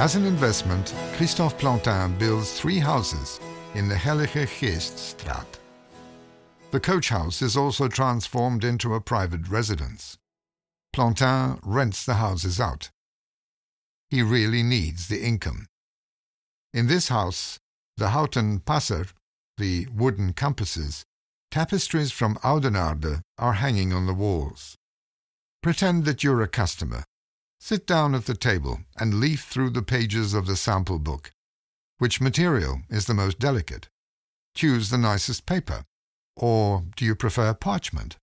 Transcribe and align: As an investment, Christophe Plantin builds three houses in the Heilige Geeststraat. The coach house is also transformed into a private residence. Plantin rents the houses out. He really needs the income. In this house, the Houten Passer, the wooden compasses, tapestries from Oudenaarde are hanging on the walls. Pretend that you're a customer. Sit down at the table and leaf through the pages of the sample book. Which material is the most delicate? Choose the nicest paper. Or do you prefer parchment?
As 0.00 0.16
an 0.16 0.24
investment, 0.24 0.94
Christophe 1.12 1.58
Plantin 1.58 2.18
builds 2.18 2.58
three 2.58 2.78
houses 2.78 3.38
in 3.74 3.86
the 3.86 3.94
Heilige 3.94 4.46
Geeststraat. 4.46 5.58
The 6.70 6.80
coach 6.80 7.10
house 7.10 7.42
is 7.42 7.54
also 7.54 7.86
transformed 7.86 8.64
into 8.64 8.94
a 8.94 9.02
private 9.02 9.46
residence. 9.46 10.16
Plantin 10.96 11.60
rents 11.62 12.06
the 12.06 12.14
houses 12.14 12.58
out. 12.58 12.88
He 14.08 14.22
really 14.22 14.62
needs 14.62 15.08
the 15.08 15.22
income. 15.22 15.66
In 16.72 16.86
this 16.86 17.08
house, 17.08 17.58
the 17.98 18.08
Houten 18.08 18.60
Passer, 18.60 19.04
the 19.58 19.86
wooden 19.94 20.32
compasses, 20.32 21.04
tapestries 21.50 22.10
from 22.10 22.36
Oudenaarde 22.36 23.20
are 23.36 23.52
hanging 23.52 23.92
on 23.92 24.06
the 24.06 24.14
walls. 24.14 24.76
Pretend 25.62 26.06
that 26.06 26.24
you're 26.24 26.40
a 26.40 26.48
customer. 26.48 27.04
Sit 27.62 27.86
down 27.86 28.14
at 28.14 28.24
the 28.24 28.34
table 28.34 28.80
and 28.98 29.20
leaf 29.20 29.44
through 29.44 29.70
the 29.70 29.82
pages 29.82 30.32
of 30.32 30.46
the 30.46 30.56
sample 30.56 30.98
book. 30.98 31.30
Which 31.98 32.20
material 32.20 32.80
is 32.88 33.04
the 33.04 33.12
most 33.12 33.38
delicate? 33.38 33.90
Choose 34.54 34.88
the 34.88 34.96
nicest 34.96 35.44
paper. 35.44 35.84
Or 36.36 36.84
do 36.96 37.04
you 37.04 37.14
prefer 37.14 37.52
parchment? 37.52 38.16